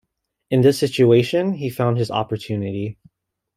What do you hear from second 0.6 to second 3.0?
this situation, he found his opportunity.